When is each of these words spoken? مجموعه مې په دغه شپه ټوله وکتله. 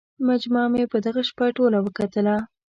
مجموعه 0.29 0.67
مې 0.73 0.83
په 0.91 0.97
دغه 1.05 1.21
شپه 1.29 1.45
ټوله 1.57 1.77
وکتله. 1.81 2.35